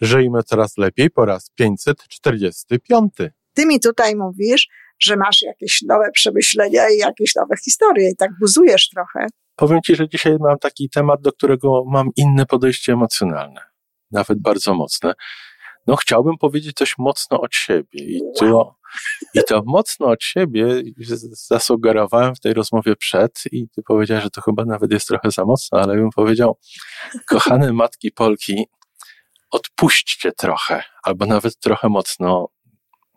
[0.00, 3.12] Żyjmy coraz lepiej po raz 545.
[3.54, 8.30] Ty mi tutaj mówisz, że masz jakieś nowe przemyślenia i jakieś nowe historie i tak
[8.40, 9.26] buzujesz trochę.
[9.56, 13.60] Powiem Ci, że dzisiaj mam taki temat, do którego mam inne podejście emocjonalne,
[14.10, 15.14] nawet bardzo mocne.
[15.86, 18.74] No, chciałbym powiedzieć coś mocno od siebie i to,
[19.34, 20.82] i to mocno od siebie
[21.48, 25.44] zasugerowałem w tej rozmowie przed i ty powiedziałeś, że to chyba nawet jest trochę za
[25.44, 26.58] mocno, ale bym powiedział,
[27.26, 28.66] kochane matki Polki,
[29.50, 32.48] odpuśćcie trochę, albo nawet trochę mocno,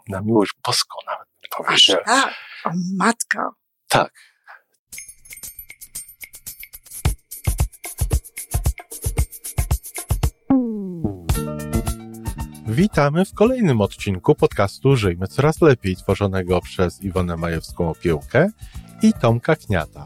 [0.10, 2.02] na miłość boską nawet powiedział.
[2.06, 2.34] tak,
[2.66, 3.50] o matka.
[3.88, 4.14] Tak.
[12.68, 18.50] Witamy w kolejnym odcinku podcastu Żyjmy Coraz Lepiej, tworzonego przez Iwonę Majewską Opiełkę
[19.02, 20.06] i Tomka Kniata.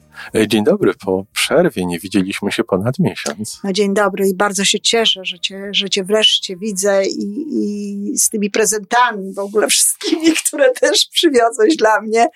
[0.35, 3.59] E, dzień dobry, po przerwie nie widzieliśmy się ponad miesiąc.
[3.63, 8.17] No dzień dobry i bardzo się cieszę, że cię, że cię wreszcie widzę i, i
[8.17, 12.27] z tymi prezentami w ogóle wszystkimi, które też przywiozłeś dla mnie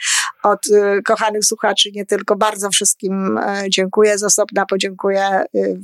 [0.44, 2.36] od y, kochanych słuchaczy, nie tylko.
[2.36, 5.44] Bardzo wszystkim y, dziękuję, z osobna podziękuję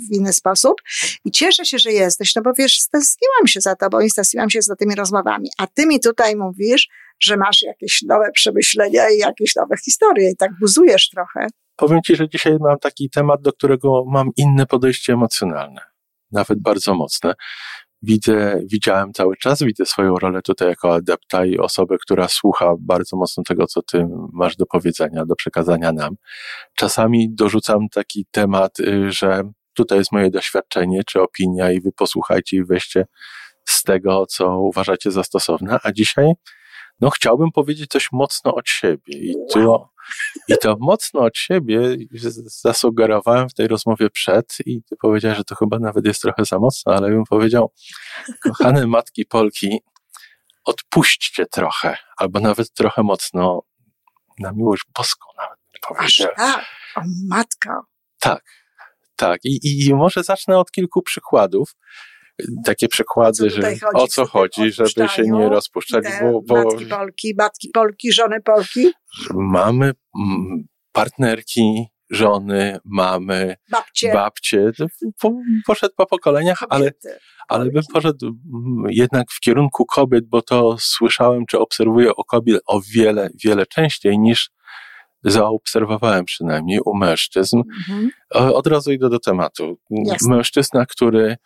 [0.09, 0.81] w inny sposób
[1.25, 4.61] i cieszę się, że jesteś, no bo wiesz, stęskniłam się za tobą i stęskniłam się
[4.61, 9.55] za tymi rozmowami, a ty mi tutaj mówisz, że masz jakieś nowe przemyślenia i jakieś
[9.55, 11.47] nowe historie i tak buzujesz trochę.
[11.75, 15.81] Powiem Ci, że dzisiaj mam taki temat, do którego mam inne podejście emocjonalne,
[16.31, 17.33] nawet bardzo mocne.
[18.03, 23.17] Widzę, widziałem cały czas, widzę swoją rolę tutaj jako adepta i osobę, która słucha bardzo
[23.17, 26.15] mocno tego, co Ty masz do powiedzenia, do przekazania nam.
[26.75, 32.57] Czasami dorzucam taki temat, y, że tutaj jest moje doświadczenie czy opinia i Wy posłuchajcie
[32.57, 33.05] i weźcie
[33.65, 36.33] z tego, co uważacie za stosowne, a dzisiaj
[37.01, 39.89] no chciałbym powiedzieć coś mocno od siebie i to,
[40.47, 41.97] i to mocno od siebie
[42.45, 46.59] zasugerowałem w tej rozmowie przed i ty powiedziałeś, że to chyba nawet jest trochę za
[46.59, 47.73] mocno, ale bym powiedział,
[48.43, 49.79] kochane matki Polki,
[50.65, 53.61] odpuśćcie trochę, albo nawet trochę mocno,
[54.39, 56.29] na miłość boską nawet powiedział.
[56.37, 57.81] tak, o matka.
[58.19, 58.43] Tak,
[59.15, 59.39] tak.
[59.43, 61.75] I, I może zacznę od kilku przykładów
[62.65, 66.05] takie przykłady, że o co chodzi, żeby się nie rozpuszczać.
[66.21, 68.91] Bo, bo matki Polki, matki Polki, żony Polki.
[69.33, 69.91] Mamy
[70.91, 74.71] partnerki, żony, mamy, babcie, babcie.
[75.19, 75.33] Po,
[75.67, 76.91] poszedł po pokoleniach, ale,
[77.47, 78.33] ale bym poszedł
[78.89, 84.19] jednak w kierunku kobiet, bo to słyszałem, czy obserwuję o kobiet o wiele, wiele częściej
[84.19, 84.51] niż
[85.23, 87.57] zaobserwowałem przynajmniej u mężczyzn.
[87.57, 88.09] Mhm.
[88.31, 89.77] Od razu idę do tematu.
[89.89, 90.35] Jasne.
[90.35, 91.37] Mężczyzna, który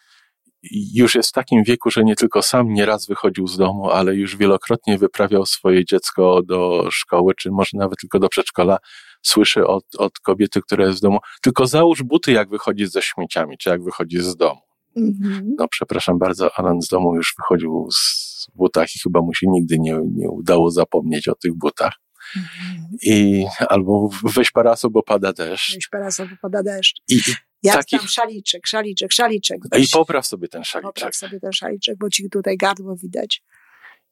[0.72, 4.38] już jest w takim wieku, że nie tylko sam nieraz wychodził z domu, ale już
[4.38, 8.78] wielokrotnie wyprawiał swoje dziecko do szkoły, czy może nawet tylko do przedszkola,
[9.22, 13.58] słyszy od, od kobiety, która jest w domu, tylko załóż buty, jak wychodzisz ze śmieciami,
[13.58, 14.62] czy jak wychodzisz z domu.
[14.98, 15.56] Mhm.
[15.58, 19.80] No, przepraszam bardzo, Alan z domu już wychodził z butach i chyba mu się nigdy
[19.80, 21.94] nie, nie udało zapomnieć o tych butach.
[22.36, 22.88] Mhm.
[23.02, 25.76] I albo weź parasol, bo pada deszcz.
[25.76, 27.02] Weź parasol, bo pada deszcz.
[27.10, 27.20] I,
[27.66, 28.10] ja takich...
[28.10, 29.60] szaliczek, szaliczek, szaliczek.
[29.78, 30.94] I popraw sobie ten szaliczek.
[30.94, 33.44] Popraw sobie ten szaliczek, bo ci tutaj gardło widać.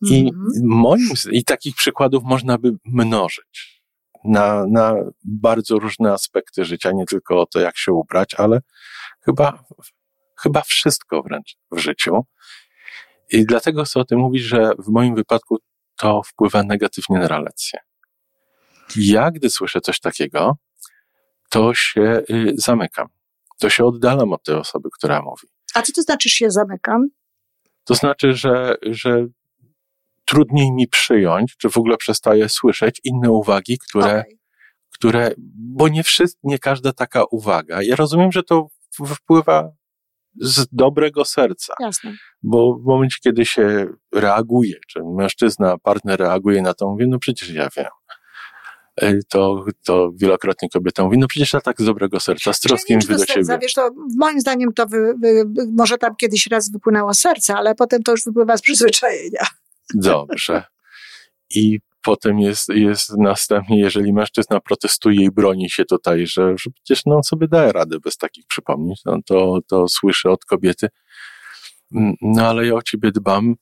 [0.02, 0.52] I mhm.
[0.64, 3.84] moim i takich przykładów można by mnożyć
[4.24, 8.62] na, na bardzo różne aspekty życia, nie tylko o to, jak się ubrać, ale
[9.26, 9.64] chyba,
[10.40, 12.26] chyba wszystko wręcz w życiu.
[13.30, 15.58] I dlatego chcę o tym mówić, że w moim wypadku
[15.98, 17.80] to wpływa negatywnie na relacje.
[18.96, 20.58] Ja, gdy słyszę coś takiego,
[21.50, 23.08] to się y, zamykam
[23.64, 25.48] to się oddalam od tej osoby, która mówi.
[25.74, 27.08] A co to znaczy, że się zamykam?
[27.84, 29.28] To znaczy, że, że
[30.26, 34.38] trudniej mi przyjąć, czy w ogóle przestaję słyszeć inne uwagi, które, okay.
[34.94, 37.82] które bo nie, wszyscy, nie każda taka uwaga.
[37.82, 38.68] Ja rozumiem, że to
[39.08, 39.70] wpływa
[40.36, 41.74] z dobrego serca.
[41.80, 42.18] Jasne.
[42.42, 47.50] Bo w momencie, kiedy się reaguje, czy mężczyzna, partner reaguje na to, mówię, no przecież
[47.50, 47.92] ja wiem.
[49.02, 53.00] E, to, to wielokrotnie kobieta mówi, no przecież ja tak z dobrego serca, z troskiem
[53.02, 53.60] mówię do ciebie.
[53.62, 58.04] Wiesz, to moim zdaniem to wy, wy, może tam kiedyś raz wypłynęło serce, ale potem
[58.04, 59.46] to już wypływa z przyzwyczajenia.
[59.94, 60.64] Dobrze.
[61.56, 67.06] I potem jest, jest następnie, jeżeli mężczyzna protestuje i broni się tutaj, że, że przecież
[67.06, 70.88] no, on sobie daje radę bez takich przypomnień, no, to, to słyszy od kobiety,
[72.22, 73.56] no ale ja o ciebie dbam.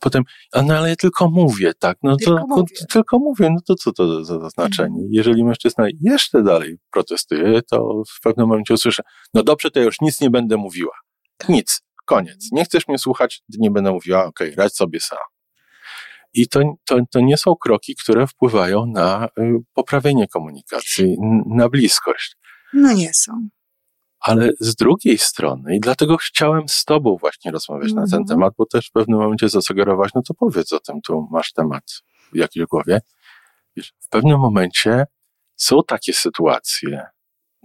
[0.00, 0.22] Potem,
[0.54, 2.74] no ale ja tylko mówię, tak, no tylko to mówię.
[2.92, 4.88] tylko mówię, no to co to za znaczenie?
[4.88, 5.08] Mhm.
[5.10, 9.02] Jeżeli mężczyzna jeszcze dalej protestuje, to w pewnym momencie usłyszę,
[9.34, 10.94] no dobrze, to ja już nic nie będę mówiła.
[11.36, 11.48] Tak.
[11.48, 12.48] Nic, koniec.
[12.52, 15.18] Nie chcesz mnie słuchać, nie będę mówiła, okej, radź sobie sam.
[16.34, 21.16] I to, to, to nie są kroki, które wpływają na y, poprawienie komunikacji,
[21.46, 22.36] na bliskość.
[22.72, 23.48] No nie są.
[24.20, 28.26] Ale z drugiej strony, i dlatego chciałem z Tobą właśnie rozmawiać na ten Mhm.
[28.26, 31.82] temat, bo też w pewnym momencie zasugerować, no to powiedz o tym, tu masz temat
[32.32, 33.00] w jakiejś głowie.
[33.76, 35.06] Wiesz, w pewnym momencie
[35.56, 37.06] są takie sytuacje,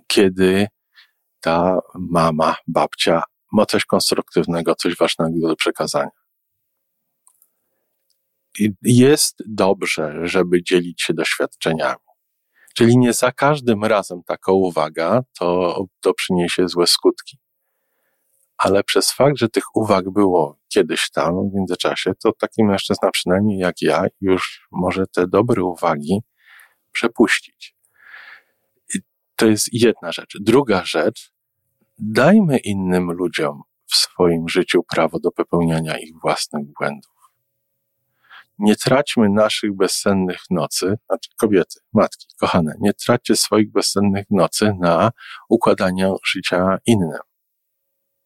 [0.08, 0.68] kiedy
[1.42, 6.10] ta mama, babcia ma coś konstruktywnego, coś ważnego do przekazania.
[8.60, 12.11] I jest dobrze, żeby dzielić się doświadczeniami.
[12.76, 17.38] Czyli nie za każdym razem taka uwaga to, to przyniesie złe skutki.
[18.58, 23.58] Ale przez fakt, że tych uwag było kiedyś tam w międzyczasie, to taki mężczyzna, przynajmniej
[23.58, 26.22] jak ja, już może te dobre uwagi
[26.92, 27.76] przepuścić.
[28.96, 29.00] I
[29.36, 30.38] to jest jedna rzecz.
[30.40, 31.32] Druga rzecz,
[32.00, 37.21] dajmy innym ludziom w swoim życiu prawo do popełniania ich własnych błędów.
[38.62, 45.12] Nie traćmy naszych bezsennych nocy, znaczy kobiety, matki, kochane, nie traćcie swoich bezsennych nocy na
[45.50, 47.20] układanie życia innym,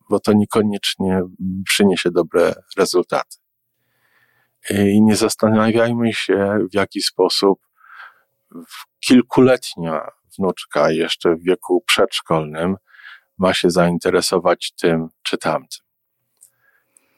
[0.09, 1.21] bo to niekoniecznie
[1.65, 3.37] przyniesie dobre rezultaty.
[4.69, 7.59] I nie zastanawiajmy się, w jaki sposób
[8.99, 12.75] kilkuletnia wnuczka jeszcze w wieku przedszkolnym
[13.37, 15.84] ma się zainteresować tym czy tamtym.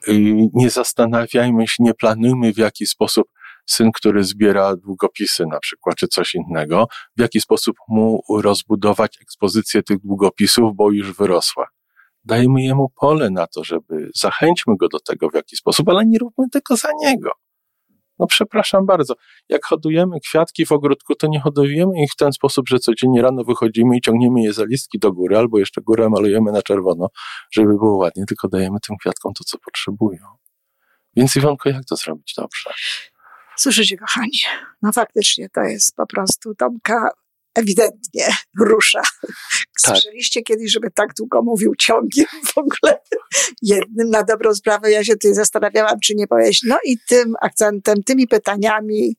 [0.07, 3.27] I nie zastanawiajmy się, nie planujmy w jaki sposób
[3.65, 6.87] syn, który zbiera długopisy na przykład, czy coś innego,
[7.17, 11.67] w jaki sposób mu rozbudować ekspozycję tych długopisów, bo już wyrosła.
[12.23, 16.19] Dajmy jemu pole na to, żeby zachęćmy go do tego w jakiś sposób, ale nie
[16.19, 17.31] róbmy tego za niego.
[18.19, 19.13] No przepraszam bardzo.
[19.49, 23.43] Jak hodujemy kwiatki w ogródku, to nie hodujemy ich w ten sposób, że codziennie rano
[23.43, 27.07] wychodzimy i ciągniemy je za listki do góry, albo jeszcze górę malujemy na czerwono,
[27.51, 30.25] żeby było ładnie, tylko dajemy tym kwiatkom to, co potrzebują.
[31.15, 32.69] Więc Iwonko, jak to zrobić dobrze?
[33.55, 34.39] Słyszycie, kochani,
[34.81, 37.09] no faktycznie to jest po prostu Tomka
[37.57, 38.27] ewidentnie
[38.59, 39.01] rusza.
[39.79, 42.99] Słyszeliście kiedyś, żeby tak długo mówił ciągiem w ogóle
[43.61, 44.91] jednym na dobrą sprawę.
[44.91, 46.61] Ja się tutaj zastanawiałam, czy nie powiedzieć.
[46.63, 49.15] No i tym akcentem, tymi pytaniami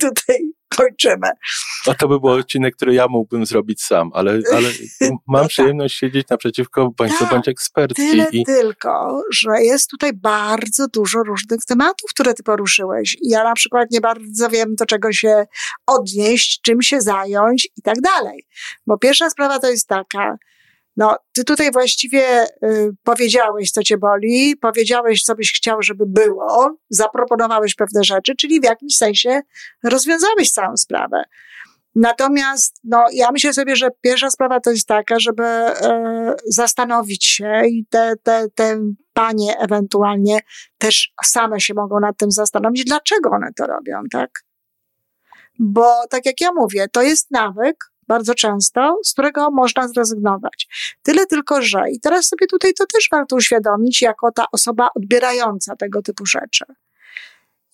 [0.00, 1.28] tutaj kończymy.
[1.86, 4.68] No to by był odcinek, który ja mógłbym zrobić sam, ale, ale
[5.26, 5.48] mam tak.
[5.48, 8.10] przyjemność siedzieć naprzeciwko co Tak, bądź ekspertki.
[8.10, 13.16] Tyle I, tylko, że jest tutaj bardzo dużo różnych tematów, które ty poruszyłeś.
[13.22, 15.46] Ja na przykład nie bardzo wiem, do czego się
[15.86, 18.46] odnieść, czym się zająć i tak dalej.
[18.86, 20.36] Bo pierwsza sprawa to jest taka,
[20.96, 26.76] no, ty tutaj właściwie y, powiedziałeś, co cię boli, powiedziałeś, co byś chciał, żeby było,
[26.90, 29.40] zaproponowałeś pewne rzeczy, czyli w jakimś sensie
[29.84, 31.24] rozwiązałeś całą sprawę.
[31.94, 37.62] Natomiast no, ja myślę sobie, że pierwsza sprawa to jest taka, żeby e, zastanowić się
[37.68, 38.80] i te, te, te
[39.12, 40.40] panie ewentualnie
[40.78, 44.30] też same się mogą nad tym zastanowić, dlaczego one to robią, tak?
[45.58, 50.68] Bo tak jak ja mówię, to jest nawyk bardzo często, z którego można zrezygnować.
[51.02, 55.76] Tyle tylko, że i teraz sobie tutaj to też warto uświadomić jako ta osoba odbierająca
[55.76, 56.64] tego typu rzeczy.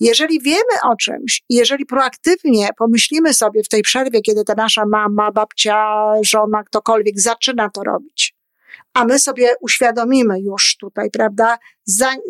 [0.01, 5.33] Jeżeli wiemy o czymś, jeżeli proaktywnie pomyślimy sobie w tej przerwie, kiedy ta nasza mama,
[5.33, 5.77] babcia,
[6.23, 8.37] żona, ktokolwiek zaczyna to robić,
[8.95, 11.59] a my sobie uświadomimy już tutaj, prawda,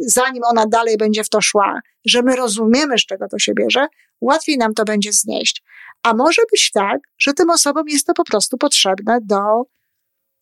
[0.06, 3.86] zanim ona dalej będzie w to szła, że my rozumiemy, z czego to się bierze,
[4.20, 5.62] łatwiej nam to będzie znieść.
[6.02, 9.62] A może być tak, że tym osobom jest to po prostu potrzebne do,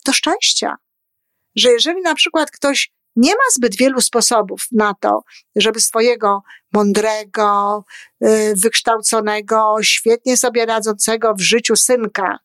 [0.05, 0.75] do szczęścia.
[1.55, 5.21] Że jeżeli na przykład ktoś nie ma zbyt wielu sposobów na to,
[5.55, 6.41] żeby swojego
[6.73, 7.83] mądrego,
[8.63, 12.39] wykształconego, świetnie sobie radzącego w życiu synka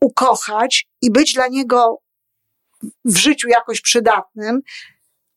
[0.00, 1.98] ukochać i być dla niego
[3.04, 4.60] w życiu jakoś przydatnym,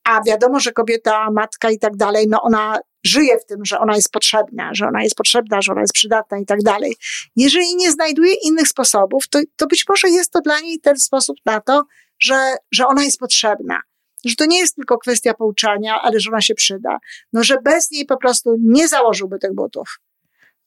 [0.04, 3.96] a wiadomo, że kobieta, matka i tak dalej, no ona żyje w tym, że ona
[3.96, 6.96] jest potrzebna, że ona jest potrzebna, że ona jest przydatna i tak dalej.
[7.36, 11.38] Jeżeli nie znajduje innych sposobów, to, to być może jest to dla niej ten sposób
[11.46, 11.84] na to,
[12.20, 13.82] że, że ona jest potrzebna.
[14.26, 16.98] Że to nie jest tylko kwestia pouczania, ale że ona się przyda.
[17.34, 20.00] No, że bez niej po prostu nie założyłby tych butów.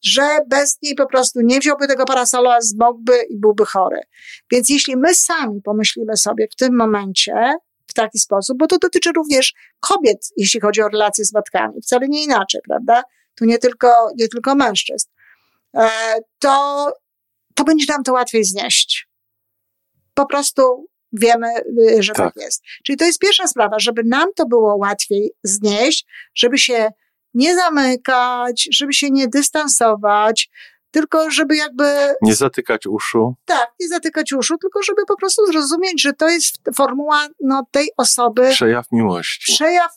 [0.03, 3.99] Że bez niej po prostu nie wziąłby tego parasola, zmokłby i byłby chory.
[4.51, 7.53] Więc jeśli my sami pomyślimy sobie w tym momencie,
[7.97, 12.23] taki sposób, bo to dotyczy również kobiet, jeśli chodzi o relacje z matkami, wcale nie
[12.23, 13.03] inaczej, prawda?
[13.35, 13.87] Tu nie tylko,
[14.17, 15.07] nie tylko mężczyzn.
[16.39, 16.87] To,
[17.55, 19.07] to będzie nam to łatwiej znieść.
[20.13, 21.47] Po prostu Wiemy,
[21.97, 22.33] y, że tak.
[22.33, 22.63] tak jest.
[22.85, 26.89] Czyli to jest pierwsza sprawa, żeby nam to było łatwiej znieść, żeby się
[27.33, 30.49] nie zamykać, żeby się nie dystansować,
[30.91, 32.13] tylko żeby jakby.
[32.21, 33.35] Nie zatykać uszu.
[33.45, 37.89] Tak, nie zatykać uszu, tylko żeby po prostu zrozumieć, że to jest formuła no, tej
[37.97, 38.49] osoby.
[38.49, 39.53] Przejaw miłości.
[39.53, 39.91] Przejaw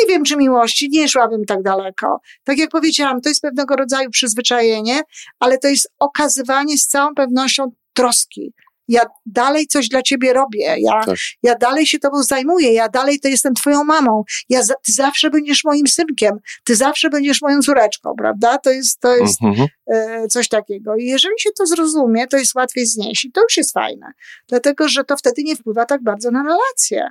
[0.00, 2.20] nie wiem, czy miłości, nie szłabym tak daleko.
[2.44, 5.02] Tak jak powiedziałam, to jest pewnego rodzaju przyzwyczajenie,
[5.38, 8.54] ale to jest okazywanie z całą pewnością troski.
[8.88, 11.16] Ja dalej coś dla ciebie robię, ja, tak.
[11.42, 15.30] ja dalej się tobą zajmuję, ja dalej to jestem twoją mamą, ja za, ty zawsze
[15.30, 18.58] będziesz moim synkiem, ty zawsze będziesz moją córeczką, prawda?
[18.58, 19.68] To jest, to jest mhm.
[19.86, 20.96] e, coś takiego.
[20.96, 24.12] I jeżeli się to zrozumie, to jest łatwiej znieść i to już jest fajne,
[24.48, 27.10] dlatego że to wtedy nie wpływa tak bardzo na relacje.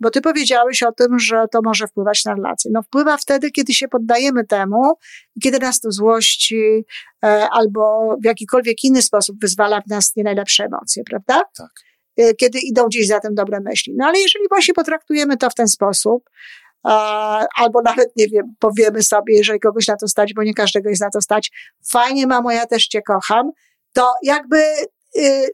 [0.00, 2.70] Bo ty powiedziałeś o tym, że to może wpływać na relacje.
[2.74, 4.92] No wpływa wtedy, kiedy się poddajemy temu,
[5.42, 6.84] kiedy nas to złości
[7.24, 11.42] e, albo w jakikolwiek inny sposób wyzwala w nas nie najlepsze emocje, prawda?
[11.56, 11.70] Tak.
[12.16, 13.94] E, kiedy idą gdzieś za tym dobre myśli.
[13.96, 16.30] No ale jeżeli właśnie potraktujemy to w ten sposób,
[16.86, 16.90] e,
[17.56, 21.02] albo nawet, nie wiem, powiemy sobie, jeżeli kogoś na to stać, bo nie każdego jest
[21.02, 21.50] na to stać,
[21.90, 23.50] fajnie mamo, ja też cię kocham,
[23.92, 24.58] to jakby
[25.18, 25.48] y,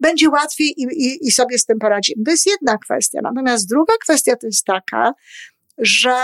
[0.00, 2.24] będzie łatwiej i, i, i sobie z tym poradzimy.
[2.24, 3.20] To jest jedna kwestia.
[3.22, 5.12] Natomiast druga kwestia to jest taka,
[5.78, 6.16] że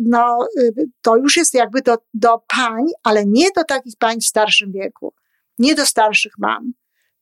[0.00, 0.72] no, y,
[1.02, 5.14] to już jest jakby do, do pań, ale nie do takich pań w starszym wieku,
[5.58, 6.72] nie do starszych mam,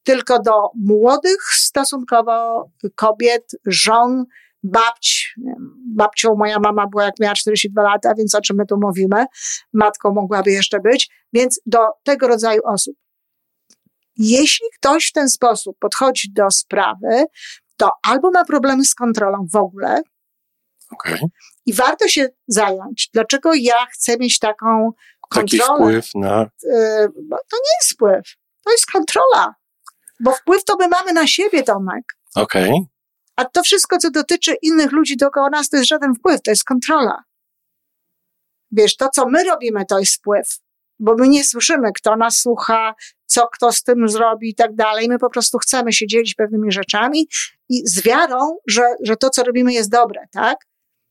[0.02, 4.24] tylko do młodych stosunkowo kobiet, żon,
[4.62, 5.34] babć.
[5.96, 9.24] Babcią moja mama była jak miała 42 lata, więc o czym my tu mówimy?
[9.72, 12.96] Matką mogłaby jeszcze być, więc do tego rodzaju osób.
[14.16, 17.24] Jeśli ktoś w ten sposób podchodzi do sprawy,
[17.76, 20.02] to albo ma problemy z kontrolą w ogóle,
[20.90, 21.18] okay.
[21.66, 24.92] i warto się zająć, dlaczego ja chcę mieć taką
[25.30, 25.64] kontrolę.
[25.68, 26.42] Taki wpływ na.
[26.42, 26.48] Y,
[27.30, 28.22] to nie jest wpływ,
[28.64, 29.54] to jest kontrola.
[30.20, 32.04] Bo wpływ to my mamy na siebie, Tomek.
[32.34, 32.70] Okej.
[32.70, 32.80] Okay.
[33.36, 36.64] A to wszystko, co dotyczy innych ludzi dookoła nas, to jest żaden wpływ, to jest
[36.64, 37.24] kontrola.
[38.72, 40.60] Wiesz, to, co my robimy, to jest wpływ
[41.00, 42.94] bo my nie słyszymy, kto nas słucha,
[43.30, 45.08] co kto z tym zrobi i tak dalej.
[45.08, 47.28] My po prostu chcemy się dzielić pewnymi rzeczami
[47.68, 50.58] i z wiarą, że, że to, co robimy, jest dobre, tak?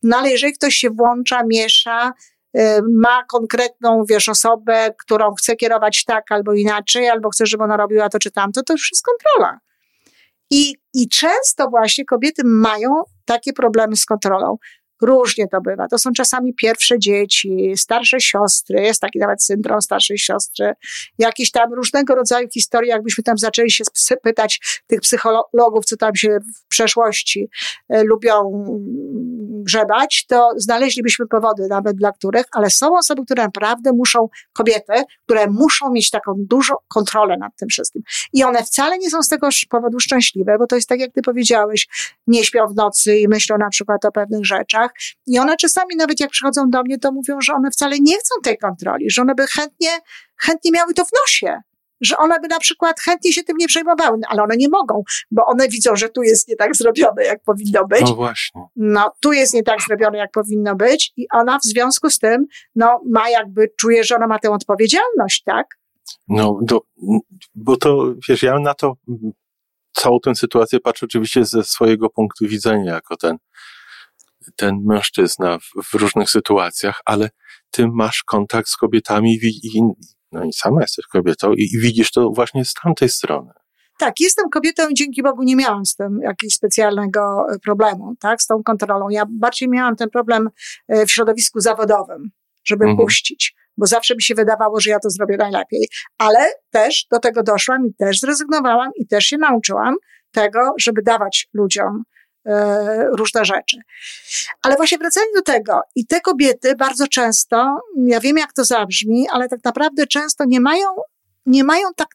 [0.04, 2.14] No ale jeżeli ktoś się włącza, miesza,
[2.58, 2.62] y,
[3.02, 8.10] ma konkretną, wiesz, osobę, którą chce kierować tak albo inaczej, albo chce, żeby ona robiła
[8.10, 9.60] to czy tamto, to już jest kontrola.
[10.52, 12.90] I, I często właśnie kobiety mają
[13.26, 14.58] takie problemy z kontrolą.
[15.02, 15.88] Różnie to bywa.
[15.88, 20.74] To są czasami pierwsze dzieci, starsze siostry, jest taki nawet syndrom starszej siostry,
[21.18, 23.84] jakieś tam różnego rodzaju historie, jakbyśmy tam zaczęli się
[24.24, 27.50] pytać tych psychologów, co tam się w przeszłości
[27.90, 28.66] e, lubią
[29.64, 34.94] grzebać, to znaleźlibyśmy powody nawet dla których, ale są osoby, które naprawdę muszą, kobiety,
[35.26, 38.04] które muszą mieć taką dużą kontrolę nad tym wszystkim.
[38.34, 41.22] I one wcale nie są z tego powodu szczęśliwe, bo to jest tak, jak ty
[41.22, 41.88] powiedziałeś,
[42.28, 44.92] nie śpią w nocy i myślą na przykład o pewnych rzeczach,
[45.28, 48.36] i one czasami nawet jak przychodzą do mnie, to mówią, że one wcale nie chcą
[48.44, 49.90] tej kontroli, że one by chętnie,
[50.38, 51.62] chętnie miały to w nosie
[52.02, 55.04] że one by na przykład chętnie się tym nie przejmowały, no, ale one nie mogą,
[55.32, 58.02] bo one widzą, że tu jest nie tak zrobione, jak powinno być.
[58.02, 58.62] No właśnie.
[58.76, 62.46] No, tu jest nie tak zrobione, jak powinno być i ona w związku z tym,
[62.76, 65.68] no, ma jakby, czuje, że ona ma tę odpowiedzialność, tak?
[66.28, 66.82] No, do,
[67.56, 68.94] bo to, wiesz, ja na to,
[69.94, 73.38] całą tę sytuację patrzę oczywiście ze swojego punktu widzenia, jako ten
[74.56, 77.30] ten mężczyzna w, w różnych sytuacjach, ale
[77.72, 79.82] ty masz kontakt z kobietami i,
[80.32, 83.52] no i sama jesteś kobietą i, i widzisz to właśnie z tamtej strony.
[84.00, 88.42] Tak, jestem kobietą i dzięki Bogu nie miałam z tym jakiegoś specjalnego e, problemu, tak,
[88.42, 89.10] z tą kontrolą.
[89.10, 90.50] Ja bardziej miałam ten problem
[90.88, 92.30] e, w środowisku zawodowym,
[92.66, 92.98] żeby mhm.
[92.98, 95.88] puścić, bo zawsze mi się wydawało, że ja to zrobię najlepiej.
[96.18, 96.40] Ale
[96.72, 99.96] też do tego doszłam i też zrezygnowałam i też się nauczyłam
[100.32, 102.04] tego, żeby dawać ludziom
[103.18, 103.78] różne rzeczy.
[104.62, 109.28] Ale właśnie wracając do tego, i te kobiety bardzo często, ja wiem jak to zabrzmi,
[109.32, 110.88] ale tak naprawdę często nie mają,
[111.46, 112.08] nie mają tak,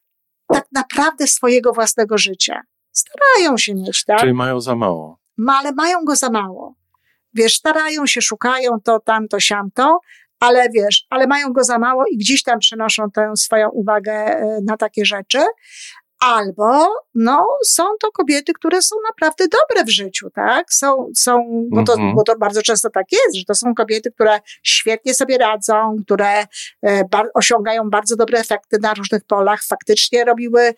[0.52, 2.60] tak naprawdę swojego własnego życia.
[2.92, 4.20] Starają się mieć, tak?
[4.20, 5.18] Czyli mają za mało.
[5.36, 6.74] Ma, ale mają go za mało.
[7.34, 10.00] Wiesz, starają się, szukają to, tamto, siamto,
[10.40, 14.58] ale wiesz, ale mają go za mało i gdzieś tam przenoszą tę swoją uwagę e,
[14.64, 15.38] na takie rzeczy,
[16.24, 20.72] Albo, no, są to kobiety, które są naprawdę dobre w życiu, tak?
[20.72, 22.14] Są, są, bo to, mhm.
[22.14, 26.46] bo to bardzo często tak jest, że to są kobiety, które świetnie sobie radzą, które
[26.82, 30.74] e, bar, osiągają bardzo dobre efekty na różnych polach, faktycznie robiły e,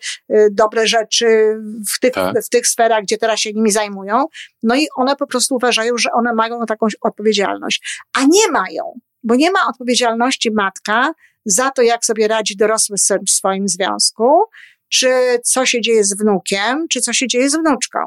[0.51, 1.57] dobre rzeczy
[1.95, 2.43] w tych, tak.
[2.45, 4.25] w tych sferach, gdzie teraz się nimi zajmują.
[4.63, 9.35] No i one po prostu uważają, że one mają taką odpowiedzialność, a nie mają, bo
[9.35, 11.13] nie ma odpowiedzialności matka
[11.45, 14.43] za to, jak sobie radzi dorosły syn w swoim związku,
[14.89, 17.99] czy co się dzieje z wnukiem, czy co się dzieje z wnuczką.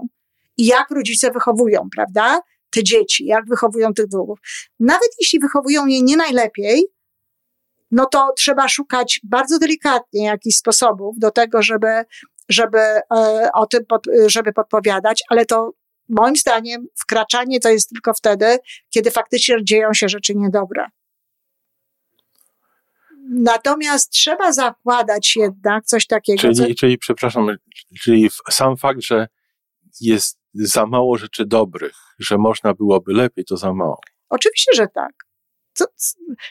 [0.56, 2.40] i jak rodzice wychowują, prawda?
[2.70, 4.38] Te dzieci, jak wychowują tych długów.
[4.80, 6.84] Nawet jeśli wychowują je nie najlepiej,
[7.90, 12.04] no to trzeba szukać bardzo delikatnie jakichś sposobów do tego, żeby,
[12.48, 13.02] żeby e,
[13.54, 15.72] o tym, pod, żeby podpowiadać, ale to
[16.08, 18.58] moim zdaniem wkraczanie to jest tylko wtedy,
[18.90, 20.86] kiedy faktycznie dzieją się rzeczy niedobre.
[23.30, 26.40] Natomiast trzeba zakładać jednak coś takiego.
[26.40, 26.64] Czyli, co...
[26.78, 27.46] czyli przepraszam,
[28.00, 29.28] czyli sam fakt, że
[30.00, 34.00] jest za mało rzeczy dobrych, że można byłoby lepiej, to za mało.
[34.28, 35.12] Oczywiście, że tak.
[35.72, 35.84] Co,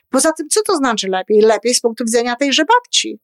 [0.09, 1.41] poza tym, co to znaczy lepiej?
[1.41, 3.19] Lepiej z punktu widzenia tejże babci.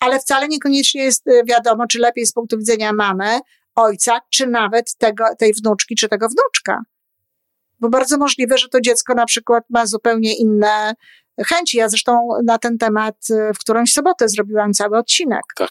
[0.00, 3.38] Ale wcale niekoniecznie jest y, wiadomo, czy lepiej z punktu widzenia mamy,
[3.74, 6.82] ojca, czy nawet tego, tej wnuczki, czy tego wnuczka.
[7.80, 10.94] Bo bardzo możliwe, że to dziecko na przykład ma zupełnie inne
[11.46, 11.76] chęci.
[11.76, 15.42] Ja zresztą na ten temat y, w którąś sobotę zrobiłam cały odcinek.
[15.56, 15.70] Tak.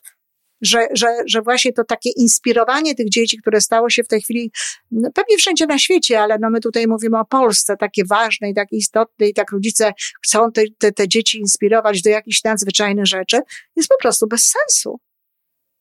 [0.62, 4.52] Że, że, że właśnie to takie inspirowanie tych dzieci, które stało się w tej chwili
[4.92, 8.54] no, pewnie wszędzie na świecie, ale no my tutaj mówimy o Polsce, takie ważne i
[8.54, 9.94] takie istotne i tak rodzice
[10.26, 13.40] chcą te, te, te dzieci inspirować do jakichś nadzwyczajnych rzeczy,
[13.76, 15.00] jest po prostu bez sensu.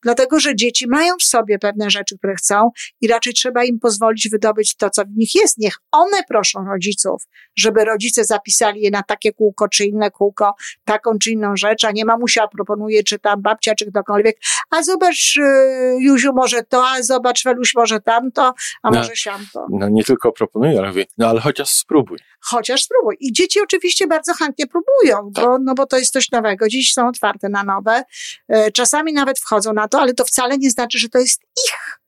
[0.03, 2.69] Dlatego, że dzieci mają w sobie pewne rzeczy, które chcą
[3.01, 5.57] i raczej trzeba im pozwolić wydobyć to, co w nich jest.
[5.57, 7.23] Niech one proszą rodziców,
[7.55, 11.91] żeby rodzice zapisali je na takie kółko czy inne kółko, taką czy inną rzecz, a
[11.91, 14.37] nie mamusia proponuje, czy tam babcia, czy ktokolwiek,
[14.69, 15.41] a zobacz, y,
[15.99, 18.53] Juziu, może to, a zobacz, Weluś, może tamto,
[18.83, 19.65] a no, może siamto.
[19.69, 22.17] No nie tylko proponuję, ale mówię, no ale chociaż spróbuj.
[22.43, 23.17] Chociaż spróbuj.
[23.19, 25.45] I dzieci oczywiście bardzo chętnie próbują, tak.
[25.45, 26.67] bo, no bo to jest coś nowego.
[26.67, 28.03] Dzieci są otwarte na nowe.
[28.47, 32.01] E, czasami nawet wchodzą na to, ale to wcale nie znaczy, że to jest ich.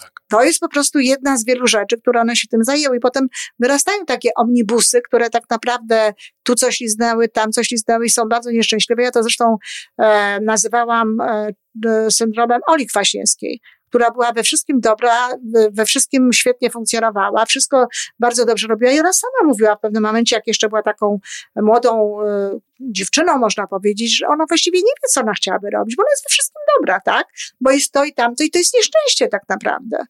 [0.00, 0.12] Tak.
[0.30, 2.96] To jest po prostu jedna z wielu rzeczy, które one się tym zajęły.
[2.96, 8.10] I potem wyrastają takie omnibusy, które tak naprawdę tu coś liznęły, tam coś liznęły i
[8.10, 9.02] są bardzo nieszczęśliwe.
[9.02, 9.56] Ja to zresztą
[9.98, 15.28] e, nazywałam e, syndromem Oli Kwaśniewskiej która była we wszystkim dobra,
[15.70, 17.86] we wszystkim świetnie funkcjonowała, wszystko
[18.18, 21.18] bardzo dobrze robiła i ona sama mówiła w pewnym momencie, jak jeszcze była taką
[21.56, 26.02] młodą y, dziewczyną, można powiedzieć, że ona właściwie nie wie, co ona chciałaby robić, bo
[26.02, 27.26] ona jest we wszystkim dobra, tak?
[27.60, 30.04] Bo jest to i tamto i to jest nieszczęście tak naprawdę.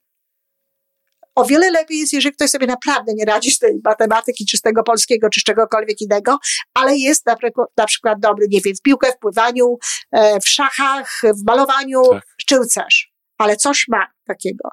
[1.35, 4.61] O wiele lepiej jest, jeżeli ktoś sobie naprawdę nie radzi z tej matematyki, czy z
[4.61, 6.38] tego polskiego, czy z czegokolwiek innego,
[6.75, 9.79] ale jest na przykład, na przykład dobry, nie wiem, w piłkę, w pływaniu,
[10.12, 12.25] e, w szachach, w malowaniu, tak.
[12.47, 14.68] czy chcesz ale coś ma takiego.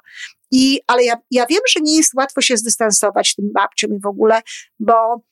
[0.50, 4.06] I, ale ja, ja wiem, że nie jest łatwo się zdystansować tym babciom i w
[4.06, 4.40] ogóle,
[4.78, 5.22] bo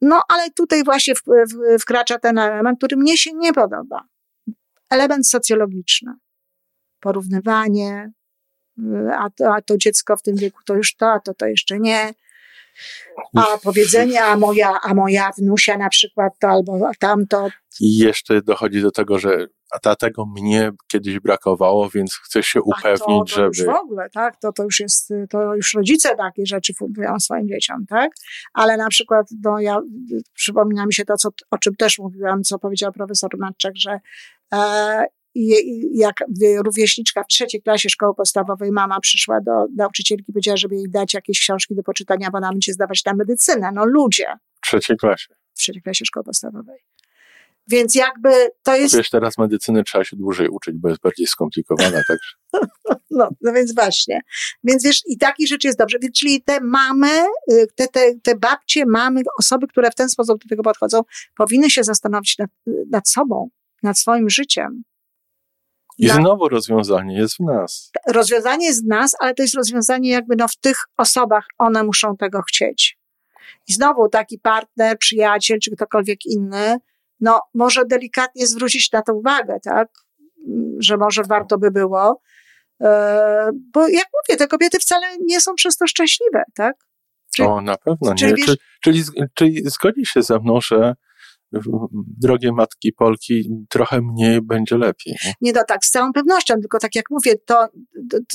[0.00, 4.04] no, ale tutaj właśnie w, w, wkracza ten element, który mnie się nie podoba.
[4.90, 6.12] Element socjologiczny.
[7.00, 8.12] Porównywanie,
[9.18, 11.78] a to, a to dziecko w tym wieku to już to, a to to jeszcze
[11.80, 12.14] nie.
[13.36, 17.48] A powiedzenie, a moja, a moja wnusia na przykład to albo tamto.
[17.80, 23.00] I jeszcze dochodzi do tego, że a dlatego mnie kiedyś brakowało, więc chcę się upewnić,
[23.06, 23.46] to, to żeby...
[23.46, 24.40] Już w ogóle, tak?
[24.40, 28.10] To, to już jest, to już rodzice takie rzeczy fundują swoim dzieciom, tak?
[28.52, 29.80] Ale na przykład, no ja,
[30.34, 34.00] przypomina mi się to, co, o czym też mówiłam, co powiedział profesor Matczak, że
[34.54, 35.06] e,
[35.92, 36.24] jak
[36.64, 41.14] rówieśniczka w trzeciej klasie szkoły podstawowej mama przyszła do nauczycielki i powiedziała, żeby jej dać
[41.14, 43.70] jakieś książki do poczytania, bo ona będzie zdawać na medycynę.
[43.74, 44.26] No ludzie.
[44.54, 45.34] W trzeciej klasie.
[45.54, 46.78] W trzeciej klasie szkoły podstawowej.
[47.68, 48.30] Więc jakby
[48.62, 48.96] to jest.
[48.96, 52.36] Wiesz, teraz medycyny trzeba się dłużej uczyć, bo jest bardziej skomplikowana, także.
[53.10, 54.20] No, no więc właśnie.
[54.64, 55.98] Więc wiesz, i takich rzeczy jest dobrze.
[56.02, 57.08] Więc, czyli te mamy,
[57.52, 61.02] y, te, te, te babcie, mamy, osoby, które w ten sposób do tego podchodzą,
[61.36, 62.50] powinny się zastanowić nad,
[62.90, 63.48] nad sobą,
[63.82, 64.82] nad swoim życiem.
[65.98, 66.14] I na...
[66.14, 67.90] znowu rozwiązanie jest w nas.
[68.06, 72.16] Rozwiązanie jest w nas, ale to jest rozwiązanie jakby no w tych osobach, one muszą
[72.16, 72.98] tego chcieć.
[73.68, 76.76] I znowu taki partner, przyjaciel, czy ktokolwiek inny,
[77.20, 79.88] no może delikatnie zwrócić na to uwagę, tak?
[80.78, 82.20] Że może warto by było.
[82.80, 86.76] E, bo jak mówię, te kobiety wcale nie są przez to szczęśliwe, tak?
[87.36, 88.36] Czyli, o, na pewno czyli, nie.
[88.36, 90.94] Wiesz, czyli, czyli, czyli zgodzi się ze mną, że
[92.20, 95.14] drogie matki Polki, trochę mniej będzie lepiej.
[95.24, 97.66] Nie, nie no tak, z całą pewnością, tylko tak jak mówię, to,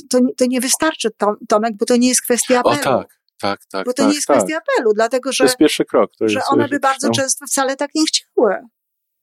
[0.10, 1.10] to, to, nie wystarczy,
[1.48, 2.76] Tomek, bo to nie jest kwestia apelu.
[2.76, 3.86] O tak, tak, tak.
[3.86, 4.38] Bo to tak, nie jest tak.
[4.38, 5.38] kwestia apelu, dlatego że.
[5.38, 6.12] To jest pierwszy krok.
[6.20, 7.14] To że one by bardzo no.
[7.14, 8.56] często wcale tak nie chciały.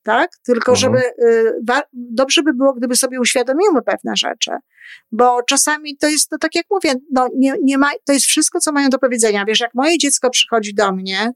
[0.03, 0.31] Tak?
[0.44, 0.76] Tylko, mhm.
[0.76, 0.98] żeby,
[1.29, 4.50] y, dobrze by było, gdyby sobie uświadomiły pewne rzeczy.
[5.12, 8.61] Bo czasami to jest, to tak jak mówię, no nie, nie ma, to jest wszystko,
[8.61, 9.44] co mają do powiedzenia.
[9.44, 11.33] Wiesz, jak moje dziecko przychodzi do mnie,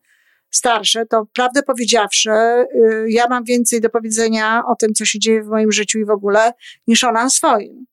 [0.57, 5.43] starsze, to prawdę powiedziawszy, y, ja mam więcej do powiedzenia o tym, co się dzieje
[5.43, 6.53] w moim życiu i w ogóle,
[6.87, 7.87] niż ona o swoim.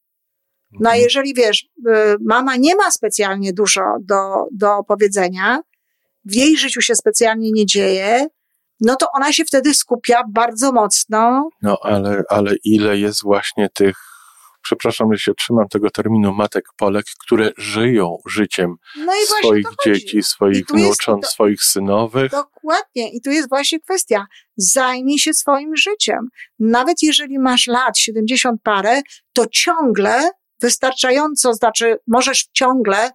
[0.71, 1.03] No a mhm.
[1.03, 5.61] jeżeli wiesz, y, mama nie ma specjalnie dużo do, do powiedzenia,
[6.25, 8.27] w jej życiu się specjalnie nie dzieje,
[8.79, 11.49] no to ona się wtedy skupia bardzo mocno.
[11.61, 14.10] No ale, ale ile jest właśnie tych
[14.61, 20.65] przepraszam, że się trzymam tego terminu matek Polek, które żyją życiem no swoich dzieci, swoich
[20.65, 22.31] wnucząt, swoich synowych.
[22.31, 23.11] Dokładnie.
[23.13, 24.25] I tu jest właśnie kwestia.
[24.57, 26.27] Zajmij się swoim życiem.
[26.59, 29.01] Nawet jeżeli masz lat 70 parę,
[29.33, 30.29] to ciągle
[30.61, 33.11] wystarczająco, znaczy możesz ciągle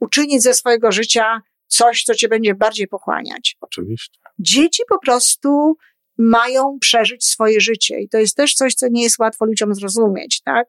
[0.00, 3.56] uczynić ze swojego życia coś, co cię będzie bardziej pochłaniać.
[3.60, 4.18] Oczywiście.
[4.38, 5.76] Dzieci po prostu
[6.18, 10.42] mają przeżyć swoje życie i to jest też coś, co nie jest łatwo ludziom zrozumieć,
[10.44, 10.66] tak?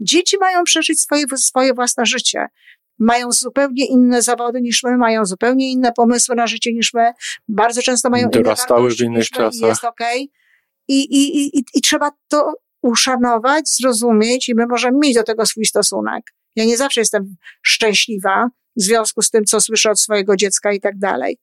[0.00, 2.46] Dzieci mają przeżyć swoje, swoje własne życie.
[2.98, 7.12] Mają zupełnie inne zawody niż my, mają zupełnie inne pomysły na życie niż my,
[7.48, 9.68] bardzo często mają Dorastały inne w innych czasach.
[9.68, 10.22] Jest okej.
[10.22, 10.42] Okay.
[10.88, 15.64] I, i, i, I trzeba to uszanować, zrozumieć i my możemy mieć do tego swój
[15.64, 16.22] stosunek.
[16.56, 20.80] Ja nie zawsze jestem szczęśliwa w związku z tym, co słyszę od swojego dziecka i
[20.80, 21.38] tak dalej.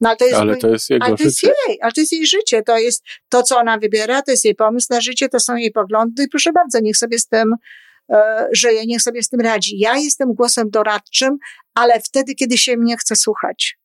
[0.00, 1.52] No, ale to jest, ale to jest jego ale to jest życie.
[1.68, 2.62] Jej, ale to jest jej życie.
[2.62, 5.72] To jest to, co ona wybiera, to jest jej pomysł na życie, to są jej
[5.72, 7.54] poglądy i proszę bardzo, niech sobie z tym
[8.12, 9.78] e, żyje, niech sobie z tym radzi.
[9.78, 11.38] Ja jestem głosem doradczym,
[11.74, 13.78] ale wtedy, kiedy się mnie chce słuchać.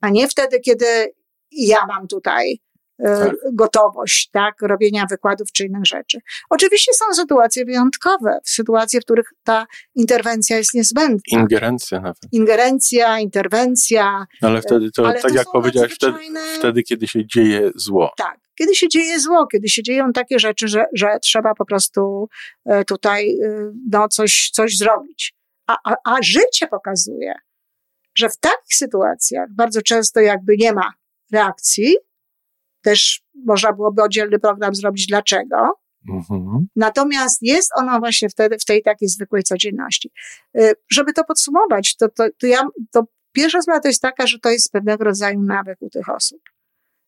[0.00, 1.14] A nie wtedy, kiedy
[1.50, 2.60] ja mam tutaj
[3.04, 3.34] tak.
[3.52, 6.18] gotowość, tak, robienia wykładów czy innych rzeczy.
[6.50, 11.40] Oczywiście są sytuacje wyjątkowe, sytuacje, w których ta interwencja jest niezbędna.
[11.40, 12.18] Ingerencja nawet.
[12.32, 14.26] Ingerencja, interwencja.
[14.42, 16.18] Ale wtedy to, ale tak to jak powiedziałeś, wtedy,
[16.58, 18.12] wtedy, kiedy się dzieje zło.
[18.16, 22.28] Tak, kiedy się dzieje zło, kiedy się dzieją takie rzeczy, że, że trzeba po prostu
[22.66, 25.34] e, tutaj e, no, coś, coś zrobić.
[25.66, 27.34] A, a, a życie pokazuje,
[28.14, 30.92] że w takich sytuacjach bardzo często jakby nie ma
[31.32, 31.96] reakcji,
[32.82, 35.56] też można byłoby oddzielny program zrobić dlaczego.
[36.08, 36.66] Mhm.
[36.76, 40.10] Natomiast jest ona właśnie wtedy w tej takiej zwykłej codzienności.
[40.58, 44.38] Y, żeby to podsumować, to, to, to, ja, to pierwsza sprawa to jest taka, że
[44.38, 46.40] to jest pewnego rodzaju nawyk u tych osób.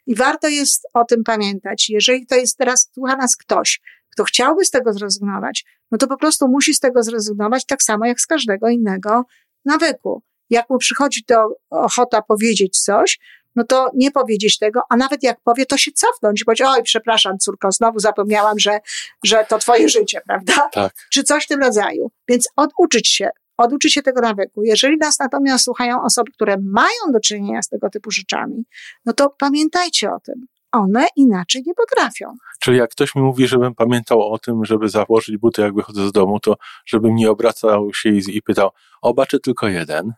[0.07, 1.91] I warto jest o tym pamiętać.
[1.91, 3.81] Jeżeli to jest teraz, słucha nas ktoś,
[4.13, 8.07] kto chciałby z tego zrezygnować, no to po prostu musi z tego zrezygnować tak samo
[8.07, 9.25] jak z każdego innego
[9.65, 10.23] nawyku.
[10.51, 13.19] Jak mu przychodzi to ochota powiedzieć coś,
[13.57, 16.83] no to nie powiedzieć tego, a nawet jak powie, to się cofnąć i powiedzieć, oj,
[16.83, 18.79] przepraszam, córko, znowu zapomniałam, że,
[19.25, 20.69] że to twoje życie, prawda?
[20.73, 20.93] Tak.
[21.13, 22.11] Czy coś w tym rodzaju.
[22.29, 24.63] Więc oduczyć się, oduczyć się tego nawyku.
[24.63, 28.65] Jeżeli nas natomiast słuchają osoby, które mają do czynienia z tego typu rzeczami,
[29.05, 30.47] no to pamiętajcie o tym.
[30.73, 32.37] One inaczej nie potrafią.
[32.61, 36.13] Czyli jak ktoś mi mówi, żebym pamiętał o tym, żeby założyć buty, jak wychodzę z
[36.13, 38.71] domu, to żebym nie obracał się i, i pytał,
[39.03, 40.13] oba czy tylko jeden?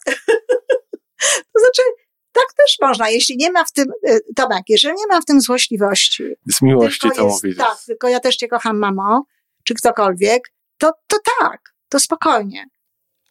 [1.53, 1.83] to znaczy,
[2.35, 5.40] tak też można, jeśli nie ma w tym, y, Tomek, jeżeli nie ma w tym
[5.40, 6.25] złośliwości.
[6.47, 7.57] Z miłości to mówisz.
[7.57, 9.27] Tak, tylko ja też cię kocham, mamo,
[9.64, 12.66] czy ktokolwiek, to, to tak, to spokojnie.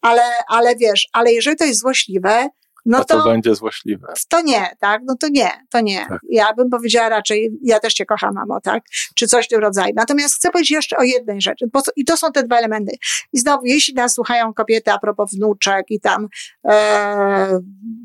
[0.01, 2.49] Ale, ale wiesz, ale jeżeli to jest złośliwe,
[2.85, 4.13] no A to, to będzie złośliwe.
[4.29, 5.01] To nie, tak?
[5.05, 6.05] No to nie, to nie.
[6.09, 6.21] Tak.
[6.29, 8.83] Ja bym powiedziała raczej, ja też cię kocham, mamo, tak?
[9.15, 9.93] Czy coś w tym rodzaju.
[9.95, 11.65] Natomiast chcę powiedzieć jeszcze o jednej rzeczy.
[11.95, 12.95] I to są te dwa elementy.
[13.33, 16.27] I znowu, jeśli nas słuchają kobiety a propos wnuczek i tam,
[16.67, 17.59] e,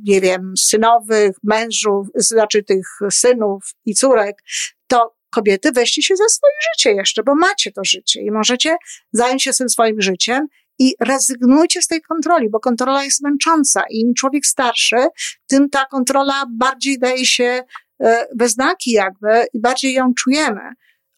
[0.04, 4.42] nie wiem, synowych, mężów, znaczy tych synów i córek,
[4.86, 8.76] to kobiety weźcie się za swoje życie jeszcze, bo macie to życie i możecie
[9.12, 10.46] zająć się tym swoim życiem
[10.78, 14.96] i rezygnujcie z tej kontroli, bo kontrola jest męcząca i im człowiek starszy,
[15.46, 17.62] tym ta kontrola bardziej daje się
[18.00, 20.60] e, we znaki jakby i bardziej ją czujemy.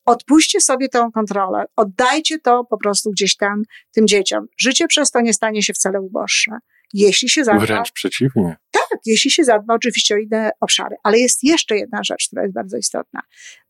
[0.04, 4.46] Odpuśćcie sobie tę kontrolę, oddajcie to po prostu gdzieś tam tym dzieciom.
[4.58, 6.50] Życie przez to nie stanie się wcale uboższe.
[6.92, 7.66] Jeśli się zadba.
[7.66, 8.56] Wręcz przeciwnie.
[8.90, 10.96] Tak, jeśli się zadba oczywiście o inne obszary.
[11.02, 13.20] Ale jest jeszcze jedna rzecz, która jest bardzo istotna.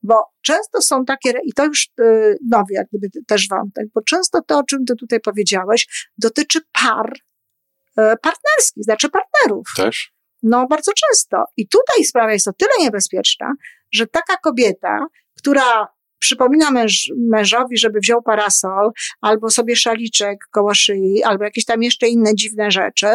[0.02, 4.42] Bo często są takie, i to już y, nowy jak gdyby też wątek, bo często
[4.46, 7.12] to, o czym ty tutaj powiedziałeś, dotyczy par
[7.96, 9.66] e, partnerskich, znaczy partnerów.
[9.76, 10.12] Też?
[10.42, 11.44] No, bardzo często.
[11.56, 13.52] I tutaj sprawa jest o tyle niebezpieczna,
[13.92, 15.06] że taka kobieta,
[15.38, 15.88] która
[16.20, 22.09] przypomina męż, mężowi, żeby wziął parasol, albo sobie szaliczek koło szyi, albo jakieś tam jeszcze
[22.09, 23.06] inne dziwne rzeczy,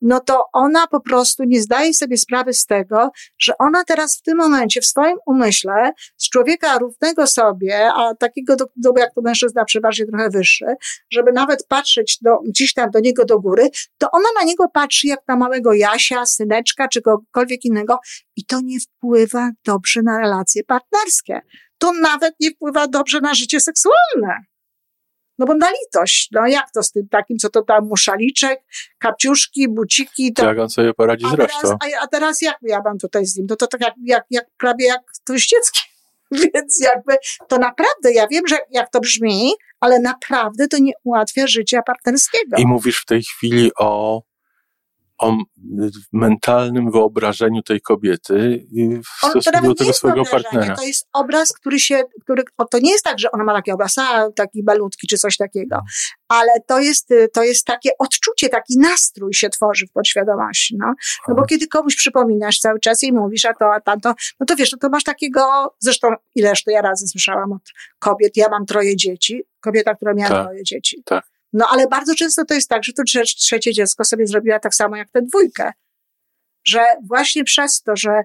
[0.00, 4.22] no to ona po prostu nie zdaje sobie sprawy z tego, że ona teraz w
[4.22, 9.22] tym momencie w swoim umyśle z człowieka równego sobie, a takiego, do, do, jak to
[9.22, 10.66] mężczyzna przeważnie trochę wyższy,
[11.10, 15.06] żeby nawet patrzeć do, gdzieś tam do niego do góry, to ona na niego patrzy
[15.06, 17.98] jak na małego Jasia, syneczka, czy kogokolwiek innego
[18.36, 21.40] i to nie wpływa dobrze na relacje partnerskie
[21.78, 24.44] to nawet nie wpływa dobrze na życie seksualne.
[25.38, 28.62] No bo na litość, no jak to z tym takim, co to tam muszaliczek,
[28.98, 30.32] kapciuszki, buciki.
[30.32, 31.68] To, jak on sobie poradzi z resztą.
[31.70, 33.46] A, a, teraz jak ja mam tutaj z nim?
[33.46, 35.82] To, to tak jak, jak, jak prawie jak ktoś dzieckiem.
[36.54, 37.16] Więc jakby
[37.48, 42.56] to naprawdę, ja wiem, że jak to brzmi, ale naprawdę to nie ułatwia życia partnerskiego.
[42.58, 44.22] I mówisz w tej chwili o
[45.18, 45.36] o
[46.12, 48.66] mentalnym wyobrażeniu tej kobiety
[49.04, 50.76] w On, stosunku do tego swojego partnera.
[50.76, 53.98] To jest obraz, który się, który, to nie jest tak, że ona ma taki obraz,
[53.98, 55.80] a, taki balutki czy coś takiego,
[56.28, 60.94] ale to jest, to jest takie odczucie, taki nastrój się tworzy w podświadomości, no.
[61.28, 64.56] No bo kiedy komuś przypominasz cały czas i mówisz, a to, a tamto, no to
[64.56, 67.62] wiesz, no to masz takiego, zresztą ileż to ja razy słyszałam od
[67.98, 71.02] kobiet, ja mam troje dzieci, kobieta, która miała tak, troje dzieci.
[71.04, 71.35] Tak.
[71.56, 73.02] No ale bardzo często to jest tak, że to
[73.36, 75.72] trzecie dziecko sobie zrobiła tak samo jak tę dwójkę.
[76.64, 78.22] Że właśnie przez to, że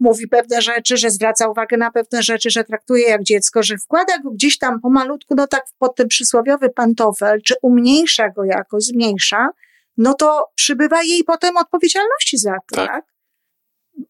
[0.00, 4.18] mówi pewne rzeczy, że zwraca uwagę na pewne rzeczy, że traktuje jak dziecko, że wkłada
[4.18, 9.48] go gdzieś tam pomalutku, no tak pod ten przysłowiowy pantofel, czy umniejsza go jakoś, zmniejsza,
[9.96, 12.88] no to przybywa jej potem odpowiedzialności za to, tak?
[12.88, 13.04] tak?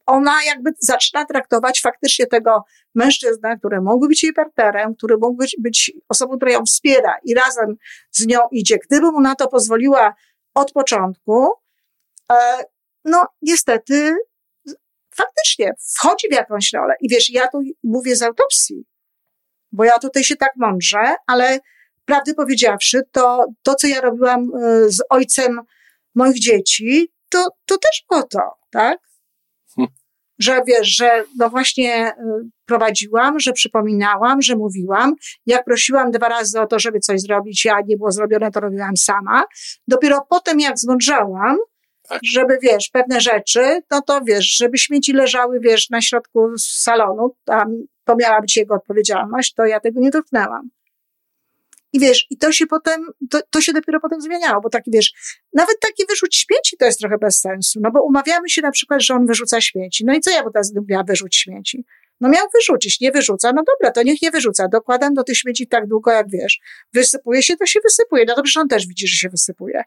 [0.05, 2.63] Ona jakby zaczyna traktować faktycznie tego
[2.95, 7.33] mężczyznę, który mógłby być jej partnerem, który mógłby być, być osobą, która ją wspiera i
[7.33, 7.75] razem
[8.11, 8.77] z nią idzie.
[8.77, 10.15] Gdyby mu na to pozwoliła
[10.53, 11.47] od początku,
[12.31, 12.63] e,
[13.05, 14.15] no niestety
[15.15, 16.93] faktycznie wchodzi w jakąś rolę.
[17.01, 18.85] I wiesz, ja tu mówię z autopsji,
[19.71, 21.59] bo ja tutaj się tak mądrze, ale
[22.05, 25.61] prawdę powiedziawszy, to, to co ja robiłam e, z ojcem
[26.15, 28.99] moich dzieci, to, to też po to, tak?
[30.41, 32.13] Że wiesz, że no właśnie y,
[32.65, 35.15] prowadziłam, że przypominałam, że mówiłam.
[35.45, 38.97] Jak prosiłam dwa razy o to, żeby coś zrobić, a nie było zrobione, to robiłam
[38.97, 39.43] sama.
[39.87, 41.57] Dopiero potem, jak zmądrzałam,
[42.09, 42.19] tak.
[42.23, 47.67] żeby, wiesz, pewne rzeczy, no to wiesz, żeby śmieci leżały, wiesz, na środku salonu, tam
[48.03, 50.69] to miała być jego odpowiedzialność, to ja tego nie dotknęłam.
[51.93, 55.13] I wiesz, i to się potem, to, to się dopiero potem zmieniało, bo taki wiesz,
[55.53, 59.01] nawet taki wyrzuć śmieci to jest trochę bez sensu, no bo umawiamy się na przykład,
[59.01, 60.05] że on wyrzuca śmieci.
[60.05, 61.85] No i co ja bym teraz miała wyrzuć śmieci?
[62.21, 64.67] No miał wyrzucić, nie wyrzuca, no dobra, to niech nie wyrzuca.
[64.67, 66.59] Dokładam do tych śmieci tak długo, jak wiesz.
[66.93, 68.25] Wysypuje się, to się wysypuje.
[68.27, 69.83] No dobrze, on też widzi, że się wysypuje.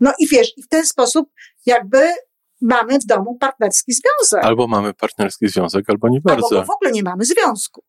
[0.00, 1.30] No i wiesz, i w ten sposób
[1.66, 1.98] jakby
[2.60, 4.44] mamy w domu partnerski związek.
[4.44, 6.46] Albo mamy partnerski związek, albo nie bardzo.
[6.50, 7.84] Albo w ogóle nie mamy związku.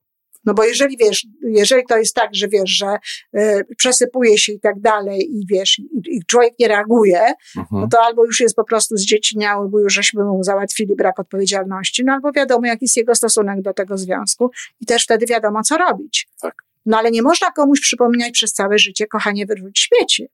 [0.45, 2.97] No bo jeżeli wiesz, jeżeli to jest tak, że wiesz, że
[3.38, 7.19] y, przesypuje się i tak dalej i wiesz, i, i człowiek nie reaguje,
[7.58, 7.82] mhm.
[7.82, 12.03] no to albo już jest po prostu zdzieciniały, bo już żeśmy mu załatwili brak odpowiedzialności,
[12.06, 14.51] no albo wiadomo, jaki jest jego stosunek do tego związku
[14.82, 16.27] i też wtedy wiadomo, co robić.
[16.41, 16.56] Tak.
[16.86, 20.27] No ale nie można komuś przypominać przez całe życie, kochanie, wyrzuć śmieci.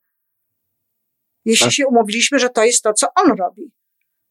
[1.45, 1.73] Jeśli tak.
[1.73, 3.71] się umówiliśmy, że to jest to, co on robi,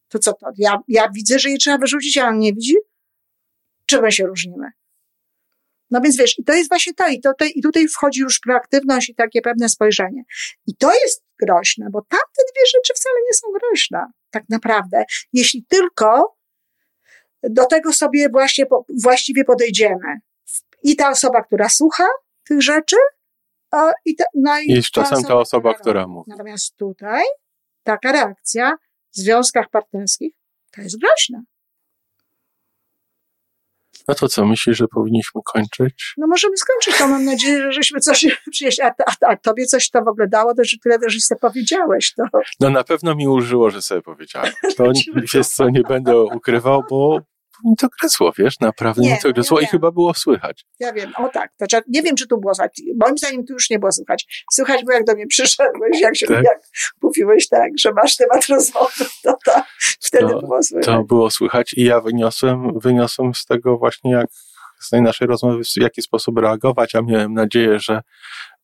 [0.09, 0.47] to co to?
[0.57, 2.75] Ja, ja widzę, że je trzeba wyrzucić, a on nie widzi?
[3.85, 4.71] Czy my się różnimy?
[5.91, 8.39] No więc wiesz, i to jest właśnie to, i, to, to, i tutaj wchodzi już
[8.39, 10.23] proaktywność i takie pewne spojrzenie.
[10.67, 15.03] I to jest groźne, bo tamte dwie rzeczy wcale nie są groźne, tak naprawdę.
[15.33, 16.35] Jeśli tylko
[17.43, 18.65] do tego sobie właśnie
[19.03, 20.19] właściwie podejdziemy.
[20.83, 22.07] I ta osoba, która słucha
[22.43, 22.95] tych rzeczy,
[24.05, 26.31] i, ta, no i, I z czasem ta osoba, która mówi.
[26.31, 27.23] Natomiast tutaj
[27.83, 28.71] taka reakcja
[29.11, 30.33] w związkach partnerskich
[30.71, 31.43] to jest groźna.
[34.07, 36.13] No to co, myślisz, że powinniśmy kończyć?
[36.17, 38.83] No możemy skończyć, to mam nadzieję, że żeśmy coś przynieśli.
[38.83, 42.13] A, a, a tobie coś to w ogóle dało, to że tyle, że sobie powiedziałeś.
[42.13, 42.23] To...
[42.59, 44.51] No na pewno mi ulżyło, że sobie powiedziałem.
[44.77, 44.91] To
[45.33, 47.19] wiesz co, nie będę ukrywał, bo
[47.65, 50.65] mi to gryzło, wiesz, naprawdę nie, mi to gryzło ja i chyba było słychać.
[50.79, 52.81] Ja wiem, o tak, to nie wiem, czy tu było słychać.
[52.99, 54.45] Moim zdaniem tu już nie było słychać.
[54.53, 56.43] Słychać było, jak do mnie przyszedłeś, jak się, tak?
[56.43, 56.59] jak
[57.01, 59.61] mówiłeś tak, że masz temat rozmowy, to, to
[60.01, 60.85] wtedy to, było słychać.
[60.85, 64.27] To było słychać i ja wyniosłem, wyniosłem z tego właśnie, jak
[64.79, 68.01] z tej naszej rozmowy, w jaki sposób reagować, a miałem nadzieję, że,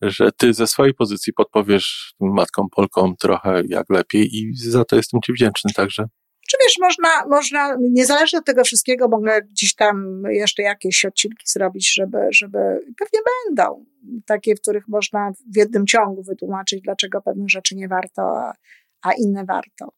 [0.02, 5.22] że ty ze swojej pozycji podpowiesz matkom Polkom trochę jak lepiej i za to jestem
[5.26, 6.06] ci wdzięczny także.
[6.50, 11.94] Czy wiesz, można, można, niezależnie od tego wszystkiego, mogę gdzieś tam jeszcze jakieś odcinki zrobić,
[11.94, 12.58] żeby, żeby,
[13.00, 13.86] pewnie będą
[14.26, 18.54] takie, w których można w jednym ciągu wytłumaczyć, dlaczego pewnych rzeczy nie warto, a,
[19.02, 19.90] a inne warto.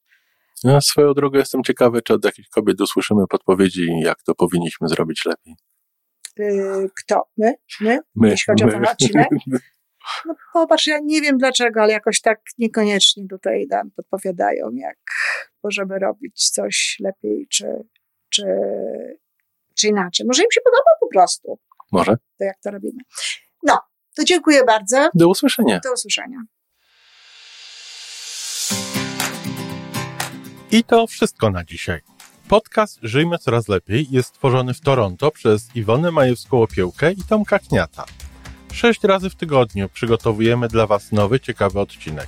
[0.63, 5.25] Ja swoją drogą jestem ciekawy, czy od jakichś kobiet usłyszymy podpowiedzi, jak to powinniśmy zrobić
[5.25, 5.55] lepiej.
[6.37, 7.23] Yy, kto?
[7.37, 7.53] My?
[7.81, 7.99] My?
[8.15, 8.69] my Jeśli chodzi my.
[8.69, 9.27] o ten odcinek?
[10.25, 14.97] No popatrz, ja nie wiem dlaczego, ale jakoś tak niekoniecznie tutaj nam podpowiadają, jak
[15.67, 17.65] możemy robić coś lepiej, czy,
[18.29, 18.45] czy,
[19.75, 20.25] czy inaczej.
[20.25, 21.59] Może im się podoba po prostu.
[21.91, 22.17] Może.
[22.37, 23.01] To jak to robimy.
[23.63, 23.79] No,
[24.15, 25.09] to dziękuję bardzo.
[25.13, 25.79] Do usłyszenia.
[25.83, 26.37] Do usłyszenia.
[30.71, 32.01] I to wszystko na dzisiaj.
[32.49, 38.05] Podcast Żyjmy Coraz Lepiej jest stworzony w Toronto przez Iwonę Majewską-Opiełkę i Tomka Kniata.
[38.73, 42.27] Sześć razy w tygodniu przygotowujemy dla Was nowy, ciekawy odcinek.